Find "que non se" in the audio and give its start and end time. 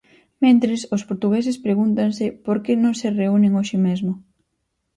2.63-3.07